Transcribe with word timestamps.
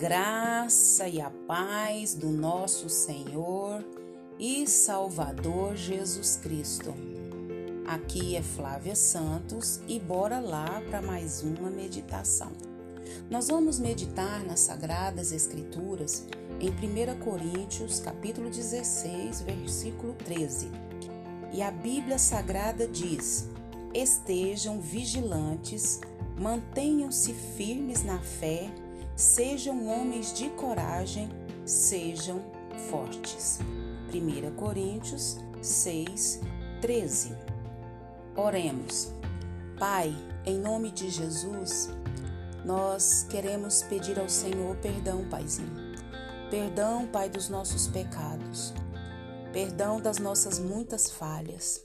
graça 0.00 1.06
e 1.06 1.20
a 1.20 1.28
paz 1.28 2.14
do 2.14 2.30
nosso 2.30 2.88
Senhor 2.88 3.84
e 4.38 4.66
Salvador 4.66 5.76
Jesus 5.76 6.36
Cristo. 6.42 6.94
Aqui 7.86 8.34
é 8.34 8.42
Flávia 8.42 8.96
Santos 8.96 9.78
e 9.86 10.00
bora 10.00 10.40
lá 10.40 10.82
para 10.88 11.02
mais 11.02 11.42
uma 11.42 11.68
meditação. 11.68 12.50
Nós 13.28 13.48
vamos 13.48 13.78
meditar 13.78 14.42
nas 14.42 14.60
sagradas 14.60 15.32
escrituras 15.32 16.26
em 16.58 16.70
1 16.70 17.18
Coríntios, 17.18 18.00
capítulo 18.00 18.48
16, 18.48 19.42
versículo 19.42 20.14
13. 20.14 20.70
E 21.52 21.60
a 21.60 21.70
Bíblia 21.70 22.18
Sagrada 22.18 22.88
diz: 22.88 23.50
Estejam 23.92 24.80
vigilantes, 24.80 26.00
mantenham-se 26.38 27.34
firmes 27.34 28.02
na 28.02 28.18
fé, 28.18 28.70
sejam 29.20 29.86
homens 29.86 30.32
de 30.32 30.48
coragem, 30.50 31.28
sejam 31.66 32.42
fortes. 32.88 33.58
1 34.12 34.56
Coríntios 34.56 35.36
6, 35.60 36.40
13. 36.80 37.36
Oremos. 38.34 39.12
Pai, 39.78 40.14
em 40.46 40.58
nome 40.58 40.90
de 40.90 41.10
Jesus, 41.10 41.90
nós 42.64 43.26
queremos 43.28 43.82
pedir 43.82 44.18
ao 44.18 44.28
Senhor 44.28 44.74
perdão, 44.76 45.28
Paizinho. 45.28 45.94
Perdão, 46.50 47.06
Pai, 47.06 47.28
dos 47.28 47.50
nossos 47.50 47.86
pecados. 47.86 48.72
Perdão 49.52 50.00
das 50.00 50.18
nossas 50.18 50.58
muitas 50.58 51.10
falhas. 51.10 51.82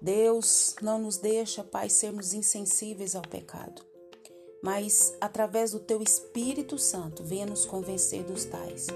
Deus 0.00 0.76
não 0.80 0.98
nos 0.98 1.18
deixa, 1.18 1.62
Pai, 1.62 1.90
sermos 1.90 2.32
insensíveis 2.32 3.14
ao 3.14 3.22
pecado 3.22 3.93
mas 4.64 5.14
através 5.20 5.72
do 5.72 5.78
teu 5.78 6.02
Espírito 6.02 6.78
Santo, 6.78 7.22
venha 7.22 7.44
nos 7.44 7.66
convencer 7.66 8.22
dos 8.22 8.46
tais. 8.46 8.86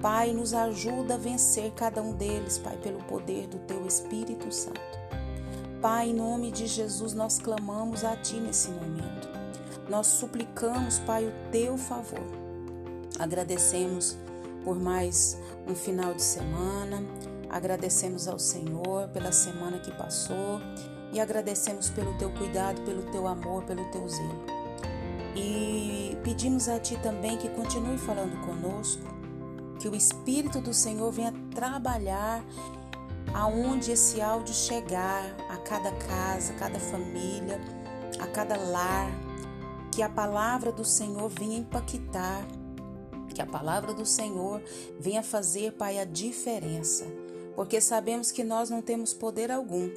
Pai, 0.00 0.32
nos 0.32 0.54
ajuda 0.54 1.14
a 1.14 1.18
vencer 1.18 1.72
cada 1.72 2.00
um 2.00 2.14
deles, 2.14 2.56
Pai, 2.56 2.74
pelo 2.78 3.04
poder 3.04 3.48
do 3.48 3.58
teu 3.66 3.86
Espírito 3.86 4.50
Santo. 4.50 4.80
Pai, 5.82 6.08
em 6.08 6.14
nome 6.14 6.50
de 6.50 6.66
Jesus, 6.66 7.12
nós 7.12 7.38
clamamos 7.38 8.02
a 8.02 8.16
Ti 8.16 8.36
nesse 8.36 8.70
momento. 8.70 9.28
Nós 9.90 10.06
suplicamos, 10.06 10.98
Pai, 11.00 11.26
o 11.26 11.32
Teu 11.52 11.76
favor. 11.76 12.24
Agradecemos 13.18 14.16
por 14.64 14.80
mais 14.80 15.36
um 15.66 15.74
final 15.74 16.14
de 16.14 16.22
semana, 16.22 17.02
agradecemos 17.50 18.26
ao 18.26 18.38
Senhor 18.38 19.08
pela 19.08 19.32
semana 19.32 19.80
que 19.80 19.92
passou 19.92 20.62
e 21.12 21.20
agradecemos 21.20 21.90
pelo 21.90 22.16
Teu 22.16 22.30
cuidado, 22.30 22.80
pelo 22.86 23.02
Teu 23.12 23.28
amor, 23.28 23.64
pelo 23.64 23.84
Teu 23.90 24.08
zelo. 24.08 24.57
E 25.38 26.18
pedimos 26.24 26.68
a 26.68 26.80
Ti 26.80 26.98
também 27.00 27.36
que 27.36 27.48
continue 27.50 27.96
falando 27.96 28.44
conosco, 28.44 29.04
que 29.78 29.88
o 29.88 29.94
Espírito 29.94 30.60
do 30.60 30.74
Senhor 30.74 31.12
venha 31.12 31.32
trabalhar 31.54 32.44
aonde 33.32 33.92
esse 33.92 34.20
áudio 34.20 34.52
chegar, 34.52 35.24
a 35.48 35.56
cada 35.58 35.92
casa, 35.92 36.52
a 36.52 36.56
cada 36.56 36.80
família, 36.80 37.60
a 38.18 38.26
cada 38.26 38.56
lar, 38.56 39.12
que 39.92 40.02
a 40.02 40.08
palavra 40.08 40.72
do 40.72 40.84
Senhor 40.84 41.28
venha 41.28 41.58
impactar, 41.58 42.44
que 43.32 43.40
a 43.40 43.46
palavra 43.46 43.94
do 43.94 44.04
Senhor 44.04 44.60
venha 44.98 45.22
fazer, 45.22 45.72
Pai, 45.74 46.00
a 46.00 46.04
diferença, 46.04 47.06
porque 47.54 47.80
sabemos 47.80 48.32
que 48.32 48.42
nós 48.42 48.70
não 48.70 48.82
temos 48.82 49.14
poder 49.14 49.52
algum, 49.52 49.88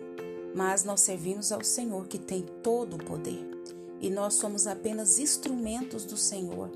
mas 0.53 0.83
nós 0.83 1.01
servimos 1.01 1.51
ao 1.51 1.63
Senhor 1.63 2.05
que 2.07 2.19
tem 2.19 2.43
todo 2.61 2.95
o 2.95 3.03
poder 3.03 3.60
e 4.01 4.09
nós 4.09 4.33
somos 4.33 4.65
apenas 4.65 5.19
instrumentos 5.19 6.03
do 6.03 6.17
Senhor, 6.17 6.71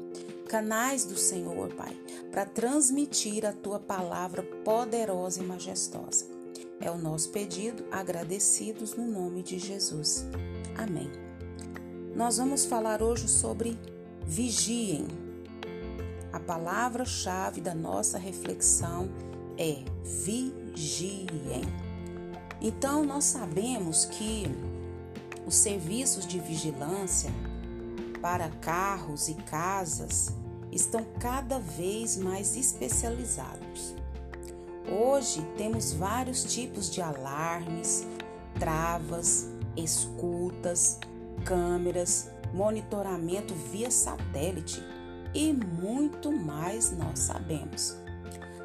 canais 0.48 1.06
do 1.06 1.18
Senhor, 1.18 1.74
Pai, 1.74 1.98
para 2.32 2.46
transmitir 2.46 3.46
a 3.46 3.52
tua 3.52 3.80
palavra 3.80 4.44
poderosa 4.64 5.42
e 5.42 5.46
majestosa. 5.46 6.26
É 6.80 6.92
o 6.92 6.98
nosso 6.98 7.32
pedido, 7.32 7.84
agradecidos 7.92 8.94
no 8.96 9.06
nome 9.08 9.42
de 9.42 9.58
Jesus. 9.58 10.26
Amém. 10.78 11.10
Nós 12.16 12.38
vamos 12.38 12.66
falar 12.66 13.02
hoje 13.02 13.28
sobre 13.28 13.80
vigiem. 14.24 15.08
A 16.32 16.40
palavra-chave 16.40 17.60
da 17.60 17.74
nossa 17.74 18.18
reflexão 18.18 19.10
é 19.58 19.84
vigiem. 20.04 21.64
Então, 22.62 23.06
nós 23.06 23.24
sabemos 23.24 24.06
que 24.06 24.46
os 25.46 25.56
serviços 25.56 26.26
de 26.26 26.40
vigilância 26.40 27.32
para 28.22 28.50
carros 28.50 29.30
e 29.30 29.36
casas 29.36 30.34
estão 30.72 31.06
cada 31.20 31.60
vez 31.60 32.18
mais 32.18 32.56
especializados. 32.56 33.94
Hoje 34.90 35.46
temos 35.58 35.94
vários 35.94 36.44
tipos 36.44 36.90
de 36.90 37.02
alarmes, 37.02 38.06
travas, 38.60 39.48
escutas, 39.76 41.00
câmeras, 41.44 42.30
monitoramento 42.54 43.54
via 43.72 43.92
satélite 43.92 44.84
e 45.34 45.54
muito 45.54 46.32
mais 46.32 46.92
nós 46.92 47.20
sabemos. 47.20 47.96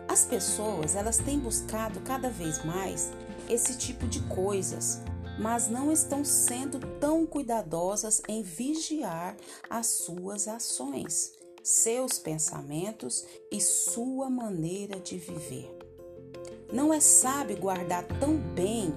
As 0.09 0.25
pessoas, 0.25 0.95
elas 0.95 1.19
têm 1.19 1.39
buscado 1.39 2.01
cada 2.01 2.31
vez 2.31 2.65
mais 2.65 3.13
esse 3.49 3.77
tipo 3.77 4.07
de 4.07 4.21
coisas 4.23 5.01
mas 5.41 5.69
não 5.69 5.91
estão 5.91 6.23
sendo 6.23 6.79
tão 7.01 7.25
cuidadosas 7.25 8.21
em 8.29 8.43
vigiar 8.43 9.35
as 9.71 9.87
suas 9.87 10.47
ações, 10.47 11.33
seus 11.63 12.19
pensamentos 12.19 13.25
e 13.51 13.59
sua 13.59 14.29
maneira 14.29 15.01
de 15.01 15.17
viver. 15.17 15.75
Não 16.71 16.93
é 16.93 17.01
sábio 17.01 17.57
guardar 17.57 18.07
tão 18.21 18.37
bem 18.37 18.95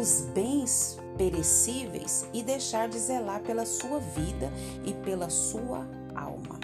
os 0.00 0.22
bens 0.32 0.96
perecíveis 1.18 2.26
e 2.32 2.42
deixar 2.42 2.88
de 2.88 2.98
zelar 2.98 3.42
pela 3.42 3.66
sua 3.66 3.98
vida 3.98 4.50
e 4.84 4.94
pela 4.94 5.28
sua 5.28 5.86
alma. 6.14 6.60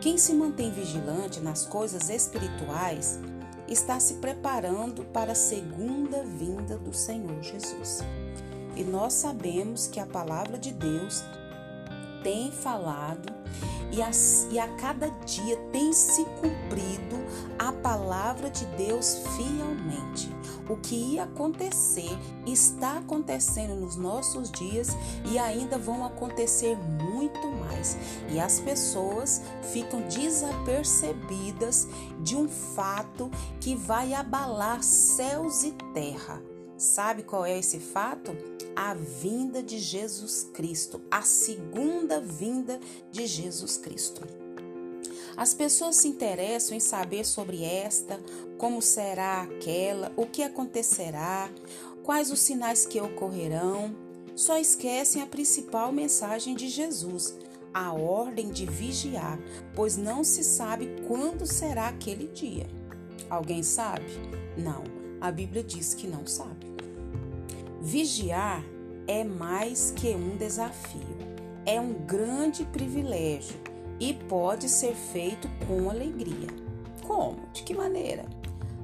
Quem 0.00 0.16
se 0.16 0.32
mantém 0.32 0.70
vigilante 0.70 1.40
nas 1.40 1.66
coisas 1.66 2.08
espirituais 2.08 3.18
está 3.68 4.00
se 4.00 4.14
preparando 4.14 5.04
para 5.06 5.32
a 5.32 5.36
segunda 5.36 6.22
vinda 6.22 6.78
do 6.78 6.94
Senhor 6.94 7.42
Jesus. 7.42 8.00
E 8.76 8.82
nós 8.82 9.12
sabemos 9.12 9.86
que 9.86 10.00
a 10.00 10.06
palavra 10.06 10.58
de 10.58 10.72
Deus 10.72 11.24
tem 12.22 12.50
falado 12.50 13.32
e 13.90 14.02
a, 14.02 14.10
e 14.50 14.58
a 14.58 14.68
cada 14.76 15.08
dia 15.24 15.56
tem 15.72 15.92
se 15.92 16.24
cumprido 16.24 17.16
a 17.58 17.72
palavra 17.72 18.50
de 18.50 18.64
Deus 18.76 19.22
fielmente. 19.36 20.30
O 20.68 20.76
que 20.76 20.94
ia 20.94 21.24
acontecer 21.24 22.10
está 22.46 22.98
acontecendo 22.98 23.74
nos 23.74 23.96
nossos 23.96 24.50
dias 24.50 24.88
e 25.30 25.38
ainda 25.38 25.78
vão 25.78 26.04
acontecer 26.04 26.76
muito 26.76 27.48
mais. 27.48 27.67
E 28.30 28.40
as 28.40 28.60
pessoas 28.60 29.42
ficam 29.72 30.00
desapercebidas 30.02 31.86
de 32.20 32.36
um 32.36 32.48
fato 32.48 33.30
que 33.60 33.74
vai 33.74 34.14
abalar 34.14 34.82
céus 34.82 35.62
e 35.64 35.72
terra. 35.92 36.42
Sabe 36.76 37.22
qual 37.22 37.44
é 37.44 37.58
esse 37.58 37.78
fato? 37.78 38.36
a 38.80 38.94
vinda 38.94 39.60
de 39.60 39.76
Jesus 39.76 40.48
Cristo, 40.52 41.02
a 41.10 41.22
segunda 41.22 42.20
vinda 42.20 42.78
de 43.10 43.26
Jesus 43.26 43.76
Cristo. 43.76 44.22
As 45.36 45.52
pessoas 45.52 45.96
se 45.96 46.06
interessam 46.06 46.76
em 46.76 46.80
saber 46.80 47.26
sobre 47.26 47.64
esta, 47.64 48.20
como 48.56 48.80
será 48.80 49.42
aquela, 49.42 50.12
o 50.16 50.26
que 50.26 50.44
acontecerá, 50.44 51.50
quais 52.04 52.30
os 52.30 52.38
sinais 52.38 52.86
que 52.86 53.00
ocorrerão. 53.00 53.96
Só 54.36 54.56
esquecem 54.58 55.22
a 55.22 55.26
principal 55.26 55.90
mensagem 55.90 56.54
de 56.54 56.68
Jesus, 56.68 57.34
a 57.72 57.92
ordem 57.92 58.50
de 58.50 58.66
vigiar, 58.66 59.38
pois 59.74 59.96
não 59.96 60.24
se 60.24 60.42
sabe 60.42 60.88
quando 61.06 61.46
será 61.46 61.88
aquele 61.88 62.28
dia. 62.28 62.66
Alguém 63.28 63.62
sabe? 63.62 64.06
Não, 64.56 64.82
a 65.20 65.30
Bíblia 65.30 65.62
diz 65.62 65.94
que 65.94 66.06
não 66.06 66.26
sabe. 66.26 66.66
Vigiar 67.80 68.62
é 69.06 69.24
mais 69.24 69.90
que 69.90 70.08
um 70.08 70.36
desafio, 70.36 71.16
é 71.64 71.80
um 71.80 71.92
grande 71.94 72.64
privilégio 72.64 73.56
e 74.00 74.14
pode 74.14 74.68
ser 74.68 74.94
feito 74.94 75.48
com 75.66 75.90
alegria. 75.90 76.48
Como? 77.06 77.38
De 77.52 77.62
que 77.62 77.74
maneira? 77.74 78.24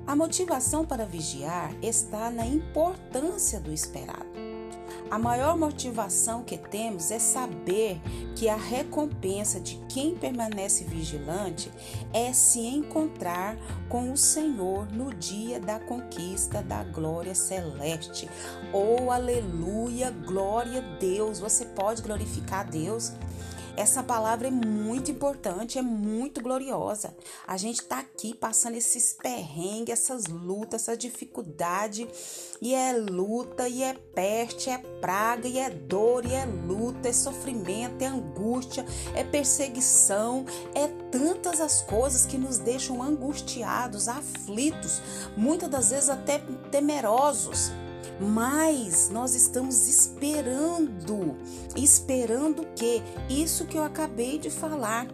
A 0.06 0.14
motivação 0.14 0.84
para 0.84 1.06
vigiar 1.06 1.74
está 1.82 2.30
na 2.30 2.46
importância 2.46 3.58
do 3.58 3.72
esperado. 3.72 4.33
A 5.10 5.18
maior 5.18 5.56
motivação 5.56 6.42
que 6.42 6.56
temos 6.56 7.10
é 7.10 7.18
saber 7.18 8.00
que 8.34 8.48
a 8.48 8.56
recompensa 8.56 9.60
de 9.60 9.76
quem 9.88 10.16
permanece 10.16 10.82
vigilante 10.84 11.70
é 12.12 12.32
se 12.32 12.60
encontrar 12.60 13.56
com 13.88 14.12
o 14.12 14.16
Senhor 14.16 14.90
no 14.92 15.14
dia 15.14 15.60
da 15.60 15.78
conquista 15.78 16.62
da 16.62 16.82
glória 16.82 17.34
celeste. 17.34 18.28
Oh, 18.72 19.10
aleluia, 19.10 20.10
glória 20.10 20.80
a 20.80 20.98
Deus! 20.98 21.38
Você 21.38 21.66
pode 21.66 22.02
glorificar 22.02 22.60
a 22.60 22.70
Deus. 22.70 23.12
Essa 23.76 24.04
palavra 24.04 24.46
é 24.46 24.50
muito 24.50 25.10
importante, 25.10 25.78
é 25.78 25.82
muito 25.82 26.40
gloriosa. 26.40 27.16
A 27.46 27.56
gente 27.56 27.80
está 27.80 27.98
aqui 27.98 28.32
passando 28.32 28.76
esses 28.76 29.12
perrengues, 29.12 29.92
essas 29.92 30.26
lutas, 30.26 30.82
essa 30.82 30.96
dificuldade, 30.96 32.06
e 32.62 32.72
é 32.72 32.92
luta, 32.92 33.68
e 33.68 33.82
é 33.82 33.94
peste, 33.94 34.70
é 34.70 34.78
praga, 34.78 35.48
e 35.48 35.58
é 35.58 35.70
dor, 35.70 36.24
e 36.24 36.32
é 36.32 36.44
luta, 36.44 37.08
é 37.08 37.12
sofrimento, 37.12 38.02
é 38.02 38.06
angústia, 38.06 38.86
é 39.12 39.24
perseguição, 39.24 40.46
é 40.72 40.86
tantas 41.10 41.60
as 41.60 41.82
coisas 41.82 42.24
que 42.24 42.38
nos 42.38 42.58
deixam 42.58 43.02
angustiados, 43.02 44.08
aflitos, 44.08 45.02
muitas 45.36 45.68
das 45.68 45.90
vezes 45.90 46.08
até 46.08 46.38
temerosos 46.70 47.72
mas 48.20 49.10
nós 49.10 49.34
estamos 49.34 49.88
esperando, 49.88 51.36
esperando 51.76 52.66
que 52.74 53.02
isso 53.28 53.66
que 53.66 53.76
eu 53.76 53.84
acabei 53.84 54.38
de 54.38 54.50
falar, 54.50 55.06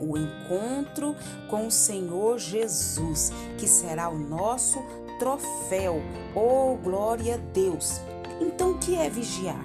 o 0.00 0.16
encontro 0.16 1.14
com 1.48 1.66
o 1.66 1.70
Senhor 1.70 2.38
Jesus, 2.38 3.32
que 3.58 3.68
será 3.68 4.08
o 4.08 4.18
nosso 4.18 4.78
troféu. 5.18 6.02
Oh, 6.34 6.76
glória 6.76 7.34
a 7.34 7.38
Deus! 7.38 8.00
Então, 8.40 8.72
o 8.72 8.78
que 8.78 8.96
é 8.96 9.08
vigiar? 9.08 9.64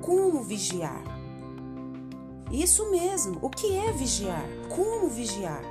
Como 0.00 0.42
vigiar? 0.42 1.02
Isso 2.52 2.88
mesmo, 2.90 3.38
o 3.42 3.50
que 3.50 3.76
é 3.76 3.90
vigiar? 3.90 4.46
Como 4.68 5.08
vigiar? 5.08 5.62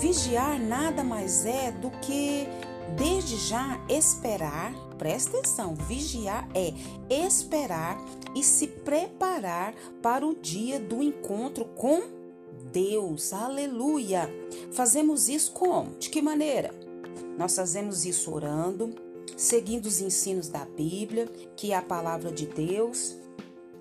Vigiar 0.00 0.58
nada 0.58 1.04
mais 1.04 1.46
é 1.46 1.70
do 1.70 1.88
que 1.90 2.48
desde 2.96 3.36
já 3.36 3.80
esperar 3.88 4.72
Presta 5.04 5.36
atenção, 5.36 5.74
vigiar 5.74 6.48
é 6.54 6.72
esperar 7.10 8.02
e 8.34 8.42
se 8.42 8.66
preparar 8.66 9.74
para 10.00 10.26
o 10.26 10.34
dia 10.34 10.80
do 10.80 11.02
encontro 11.02 11.66
com 11.66 12.04
Deus. 12.72 13.34
Aleluia! 13.34 14.30
Fazemos 14.72 15.28
isso 15.28 15.52
como? 15.52 15.94
De 15.98 16.08
que 16.08 16.22
maneira? 16.22 16.70
Nós 17.36 17.54
fazemos 17.54 18.06
isso 18.06 18.32
orando, 18.32 18.94
seguindo 19.36 19.84
os 19.84 20.00
ensinos 20.00 20.48
da 20.48 20.64
Bíblia, 20.64 21.26
que 21.54 21.72
é 21.72 21.76
a 21.76 21.82
palavra 21.82 22.32
de 22.32 22.46
Deus. 22.46 23.14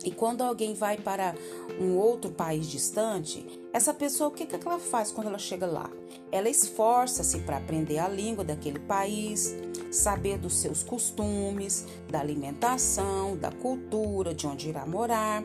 E 0.04 0.12
quando 0.12 0.42
alguém 0.42 0.74
vai 0.74 0.98
para 0.98 1.36
um 1.80 1.96
outro 1.96 2.32
país 2.32 2.68
distante, 2.68 3.46
essa 3.72 3.94
pessoa, 3.94 4.28
o 4.28 4.34
que, 4.34 4.46
que 4.46 4.56
ela 4.56 4.78
faz 4.78 5.10
quando 5.10 5.28
ela 5.28 5.40
chega 5.40 5.66
lá? 5.66 5.90
Ela 6.30 6.50
esforça-se 6.50 7.40
para 7.40 7.56
aprender 7.56 8.00
a 8.00 8.10
língua 8.10 8.44
daquele 8.44 8.80
país, 8.80 9.56
saber 9.94 10.38
dos 10.38 10.58
seus 10.58 10.84
costumes, 10.84 11.86
da 12.10 12.20
alimentação, 12.20 13.38
da 13.38 13.52
cultura, 13.52 14.34
de 14.34 14.48
onde 14.48 14.70
irá 14.70 14.86
morar. 14.86 15.44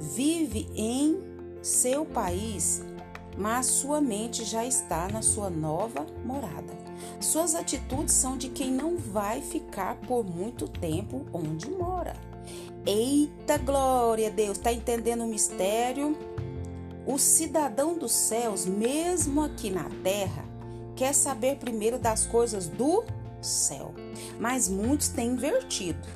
Vive 0.00 0.68
em 0.74 1.18
seu 1.60 2.04
país, 2.06 2.82
mas 3.36 3.66
sua 3.66 4.00
mente 4.00 4.44
já 4.44 4.64
está 4.64 5.08
na 5.08 5.22
sua 5.22 5.50
nova 5.50 6.06
morada. 6.24 6.76
Suas 7.20 7.54
atitudes 7.54 8.14
são 8.14 8.36
de 8.36 8.48
quem 8.48 8.70
não 8.70 8.96
vai 8.96 9.40
ficar 9.40 9.96
por 9.96 10.24
muito 10.24 10.68
tempo 10.68 11.26
onde 11.32 11.70
mora. 11.70 12.14
Eita 12.86 13.58
glória, 13.58 14.30
Deus, 14.30 14.56
está 14.56 14.72
entendendo 14.72 15.24
o 15.24 15.28
mistério? 15.28 16.16
O 17.06 17.18
cidadão 17.18 17.96
dos 17.98 18.12
céus, 18.12 18.66
mesmo 18.66 19.42
aqui 19.42 19.70
na 19.70 19.90
terra, 20.02 20.44
quer 20.94 21.14
saber 21.14 21.56
primeiro 21.56 21.98
das 21.98 22.26
coisas 22.26 22.66
do 22.66 23.04
céu. 23.40 23.94
Mas 24.38 24.68
muitos 24.68 25.08
têm 25.08 25.30
invertido. 25.30 26.06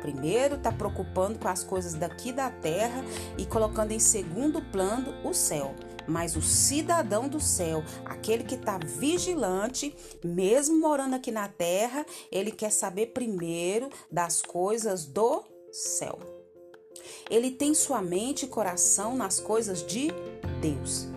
Primeiro 0.00 0.56
está 0.56 0.72
preocupando 0.72 1.38
com 1.38 1.46
as 1.46 1.62
coisas 1.62 1.94
daqui 1.94 2.32
da 2.32 2.50
terra 2.50 3.04
e 3.38 3.46
colocando 3.46 3.92
em 3.92 4.00
segundo 4.00 4.60
plano 4.60 5.14
o 5.24 5.32
céu. 5.32 5.74
Mas 6.08 6.34
o 6.34 6.42
cidadão 6.42 7.28
do 7.28 7.40
céu, 7.40 7.84
aquele 8.04 8.42
que 8.42 8.56
está 8.56 8.78
vigilante, 8.78 9.94
mesmo 10.24 10.80
morando 10.80 11.14
aqui 11.14 11.30
na 11.30 11.46
terra, 11.46 12.04
ele 12.32 12.50
quer 12.50 12.72
saber 12.72 13.12
primeiro 13.12 13.88
das 14.10 14.42
coisas 14.42 15.06
do 15.06 15.44
céu. 15.70 16.18
Ele 17.30 17.52
tem 17.52 17.72
sua 17.72 18.02
mente 18.02 18.44
e 18.44 18.48
coração 18.48 19.14
nas 19.16 19.38
coisas 19.38 19.86
de 19.86 20.08
Deus. 20.60 21.11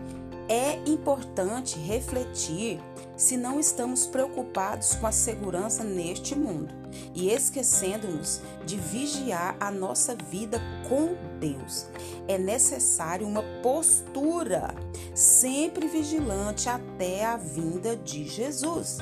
É 0.47 0.77
importante 0.86 1.80
refletir 1.80 2.80
se 3.18 3.36
não 3.36 3.59
estamos 3.59 4.06
preocupados 4.06 4.94
com 4.95 5.07
a 5.07 5.12
segurança 5.12 5.83
neste 5.83 6.36
mundo 6.36 6.74
e 7.15 7.31
esquecendo-nos 7.31 8.42
de 8.65 8.77
vigiar 8.77 9.56
a 9.59 9.71
nossa 9.71 10.15
vida 10.15 10.62
com 10.88 11.15
Deus. 11.39 11.88
É 12.27 12.38
necessário 12.38 13.27
uma 13.27 13.42
postura 13.63 14.75
sempre 15.15 15.88
vigilante 15.88 16.69
até 16.69 17.25
a 17.25 17.38
vinda 17.38 17.95
de 17.95 18.27
Jesus. 18.27 19.00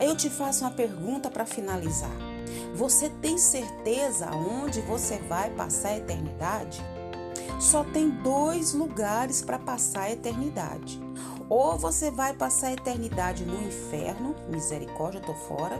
Eu 0.00 0.16
te 0.16 0.28
faço 0.28 0.64
uma 0.64 0.70
pergunta 0.70 1.30
para 1.30 1.46
finalizar. 1.46 2.16
Você 2.74 3.08
tem 3.20 3.38
certeza 3.38 4.30
onde 4.30 4.80
você 4.80 5.18
vai 5.18 5.50
passar 5.50 5.90
a 5.90 5.96
eternidade? 5.98 6.82
Só 7.60 7.84
tem 7.84 8.08
dois 8.08 8.72
lugares 8.72 9.42
para 9.42 9.58
passar 9.58 10.04
a 10.04 10.12
eternidade. 10.12 11.00
Ou 11.48 11.76
você 11.76 12.10
vai 12.10 12.32
passar 12.32 12.68
a 12.68 12.72
eternidade 12.72 13.44
no 13.44 13.62
inferno, 13.62 14.34
misericórdia, 14.48 15.20
tô 15.20 15.34
fora, 15.34 15.78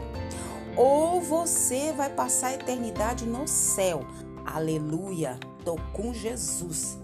ou 0.77 1.19
você 1.19 1.91
vai 1.91 2.09
passar 2.09 2.47
a 2.47 2.53
eternidade 2.53 3.25
no 3.25 3.47
céu. 3.47 4.05
Aleluia, 4.45 5.39
tô 5.65 5.75
com 5.91 6.13
Jesus. 6.13 6.97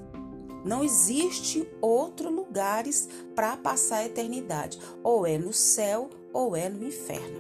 Não 0.64 0.84
existe 0.84 1.68
outro 1.82 2.30
lugares 2.30 3.10
para 3.34 3.58
passar 3.58 3.98
a 3.98 4.06
eternidade. 4.06 4.80
Ou 5.02 5.26
é 5.26 5.38
no 5.38 5.54
céu 5.54 6.10
ou 6.34 6.56
é 6.56 6.70
no 6.70 6.86
inferno. 6.86 7.40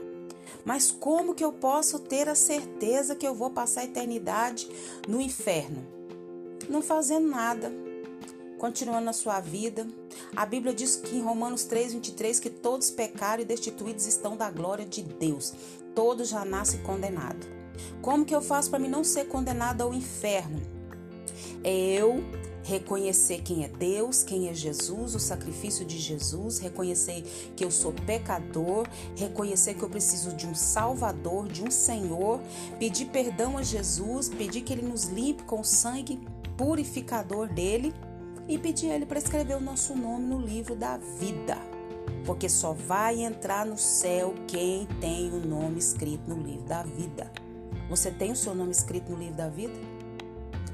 Mas 0.63 0.91
como 0.91 1.35
que 1.35 1.43
eu 1.43 1.51
posso 1.51 1.99
ter 1.99 2.29
a 2.29 2.35
certeza 2.35 3.15
que 3.15 3.27
eu 3.27 3.35
vou 3.35 3.49
passar 3.49 3.81
a 3.81 3.85
eternidade 3.85 4.69
no 5.07 5.19
inferno? 5.19 5.96
Não 6.69 6.81
fazendo 6.81 7.27
nada, 7.27 7.71
continuando 8.57 9.05
na 9.05 9.13
sua 9.13 9.39
vida. 9.39 9.87
A 10.35 10.45
Bíblia 10.45 10.73
diz 10.73 10.95
que 10.95 11.15
em 11.15 11.21
Romanos 11.21 11.63
3, 11.63 11.93
23 11.93 12.39
que 12.39 12.49
todos 12.49 12.89
pecaram 12.89 13.41
e 13.41 13.45
destituídos 13.45 14.05
estão 14.05 14.35
da 14.35 14.49
glória 14.49 14.85
de 14.85 15.01
Deus. 15.01 15.53
Todos 15.95 16.29
já 16.29 16.43
nascem 16.43 16.81
condenados. 16.83 17.47
Como 18.01 18.25
que 18.25 18.35
eu 18.35 18.41
faço 18.41 18.69
para 18.69 18.79
mim 18.79 18.89
não 18.89 19.03
ser 19.03 19.25
condenado 19.25 19.81
ao 19.81 19.93
inferno? 19.93 20.61
É 21.63 21.71
eu 21.71 22.23
reconhecer 22.67 23.41
quem 23.43 23.63
é 23.63 23.69
Deus, 23.69 24.23
quem 24.23 24.49
é 24.49 24.53
Jesus, 24.53 25.15
o 25.15 25.19
sacrifício 25.19 25.85
de 25.85 25.97
Jesus, 25.97 26.59
reconhecer 26.59 27.23
que 27.55 27.63
eu 27.63 27.71
sou 27.71 27.93
pecador, 27.93 28.85
reconhecer 29.15 29.73
que 29.73 29.83
eu 29.83 29.89
preciso 29.89 30.35
de 30.35 30.45
um 30.45 30.53
Salvador, 30.53 31.47
de 31.47 31.63
um 31.63 31.71
Senhor, 31.71 32.41
pedir 32.77 33.05
perdão 33.05 33.57
a 33.57 33.63
Jesus, 33.63 34.27
pedir 34.27 34.61
que 34.61 34.73
Ele 34.73 34.81
nos 34.81 35.05
limpe 35.05 35.43
com 35.43 35.61
o 35.61 35.63
sangue 35.63 36.19
purificador 36.57 37.47
dele 37.47 37.93
e 38.47 38.57
pedir 38.57 38.91
a 38.91 38.95
ele 38.95 39.05
para 39.05 39.19
escrever 39.19 39.55
o 39.55 39.61
nosso 39.61 39.95
nome 39.95 40.25
no 40.25 40.41
livro 40.41 40.75
da 40.75 40.97
vida. 40.97 41.57
Porque 42.25 42.49
só 42.49 42.73
vai 42.73 43.21
entrar 43.21 43.65
no 43.65 43.77
céu 43.77 44.33
quem 44.47 44.85
tem 44.99 45.31
o 45.31 45.45
nome 45.45 45.77
escrito 45.77 46.29
no 46.29 46.41
livro 46.41 46.65
da 46.65 46.83
vida. 46.83 47.31
Você 47.89 48.11
tem 48.11 48.31
o 48.31 48.35
seu 48.35 48.55
nome 48.55 48.71
escrito 48.71 49.11
no 49.11 49.17
livro 49.17 49.35
da 49.35 49.47
vida? 49.47 49.73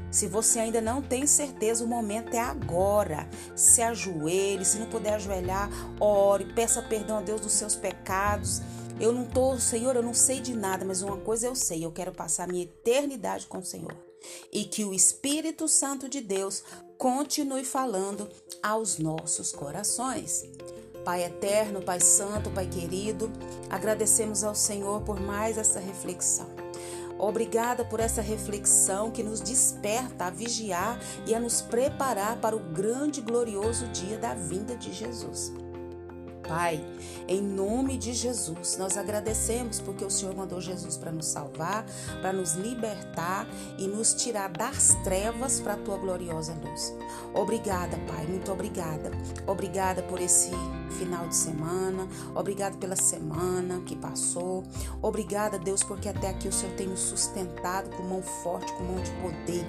Se 0.10 0.28
você 0.28 0.60
ainda 0.60 0.80
não 0.80 1.02
tem 1.02 1.26
certeza, 1.26 1.84
o 1.84 1.88
momento 1.88 2.36
é 2.36 2.40
agora. 2.40 3.28
Se 3.56 3.82
ajoelhe, 3.82 4.64
se 4.64 4.78
não 4.78 4.86
puder 4.88 5.16
ajoelhar, 5.16 5.70
ore, 6.00 6.54
peça 6.54 6.84
perdão 6.84 7.18
a 7.18 7.22
Deus 7.22 7.42
dos 7.42 7.52
seus 7.52 7.76
pecados. 7.76 8.62
Eu 9.00 9.12
não 9.12 9.26
tô, 9.26 9.58
Senhor, 9.58 9.96
eu 9.96 10.04
não 10.04 10.14
sei 10.14 10.40
de 10.40 10.56
nada, 10.56 10.86
mas 10.86 11.02
uma 11.02 11.18
coisa 11.18 11.48
eu 11.48 11.56
sei, 11.56 11.84
eu 11.84 11.92
quero 11.92 12.12
passar 12.12 12.48
minha 12.48 12.64
eternidade 12.64 13.48
com 13.48 13.58
o 13.58 13.66
Senhor 13.66 14.13
e 14.52 14.66
que 14.66 14.84
o 14.86 14.94
Espírito 14.94 15.68
Santo 15.68 16.08
de 16.10 16.22
Deus 16.22 16.64
continue 16.98 17.66
falando 17.66 18.30
aos 18.62 18.98
nossos 18.98 19.52
corações. 19.52 20.46
Pai 21.04 21.24
eterno, 21.24 21.82
Pai 21.82 22.00
santo, 22.00 22.50
Pai 22.50 22.68
querido, 22.68 23.32
agradecemos 23.70 24.44
ao 24.44 24.56
Senhor 24.56 25.02
por 25.02 25.20
mais 25.20 25.58
essa 25.58 25.80
reflexão. 25.80 26.48
Obrigada 27.20 27.86
por 27.86 28.00
essa 28.00 28.22
reflexão 28.22 29.12
que 29.12 29.24
nos 29.24 29.40
desperta 29.40 30.26
a 30.26 30.30
vigiar 30.30 31.00
e 31.26 31.36
a 31.36 31.40
nos 31.40 31.62
preparar 31.62 32.38
para 32.42 32.56
o 32.56 32.60
grande 32.60 33.20
e 33.20 33.24
glorioso 33.24 33.88
dia 33.88 34.18
da 34.18 34.34
vinda 34.34 34.76
de 34.76 34.92
Jesus. 34.92 35.54
Pai, 36.48 36.84
em 37.28 37.42
nome 37.42 37.98
de 37.98 38.14
Jesus, 38.14 38.78
nós 38.78 38.98
agradecemos 38.98 39.80
porque 39.80 40.04
o 40.04 40.10
Senhor 40.10 40.36
mandou 40.36 40.60
Jesus 40.60 40.98
para 40.98 41.12
nos 41.12 41.28
salvar, 41.28 41.86
para 42.22 42.34
nos 42.34 42.54
libertar 42.54 43.48
e 43.78 43.88
nos 43.88 44.14
tirar 44.14 44.50
das 44.50 44.96
trevas 45.04 45.60
para 45.60 45.74
a 45.74 45.78
tua 45.78 45.98
gloriosa 45.98 46.54
luz. 46.54 46.94
Obrigada, 47.34 47.98
Pai, 48.08 48.26
muito 48.28 48.52
obrigada. 48.52 49.12
Obrigada 49.48 50.04
por 50.04 50.20
esse 50.20 50.52
final 51.00 51.28
de 51.28 51.36
semana, 51.36 52.08
obrigada 52.36 52.78
pela 52.78 52.96
semana 52.96 53.82
que 53.86 53.96
passou. 53.96 54.64
Obrigada, 55.02 55.58
Deus, 55.58 55.84
porque 55.84 56.10
até 56.10 56.30
aqui 56.30 56.48
o 56.48 56.54
Senhor 56.54 56.76
tem 56.76 56.88
nos 56.88 57.00
sustentado 57.00 57.90
com 57.96 58.04
mão 58.04 58.22
forte, 58.22 58.72
com 58.74 58.84
mão 58.84 59.02
de 59.02 59.12
poder. 59.22 59.66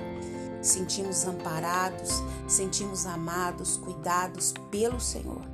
sentimos 0.60 1.26
amparados, 1.26 2.22
sentimos 2.48 3.04
amados, 3.04 3.76
cuidados 3.76 4.54
pelo 4.70 4.98
Senhor. 4.98 5.53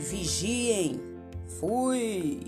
Vigiem! 0.00 0.98
Fui! 1.46 2.40